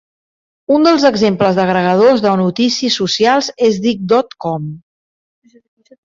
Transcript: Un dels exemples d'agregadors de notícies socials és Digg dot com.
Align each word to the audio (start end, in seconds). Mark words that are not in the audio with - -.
Un 0.75 0.85
dels 0.87 1.03
exemples 1.09 1.57
d'agregadors 1.59 2.23
de 2.23 2.31
notícies 2.39 2.97
socials 3.01 3.49
és 3.67 3.77
Digg 3.83 4.01
dot 4.15 4.33
com. 4.47 4.65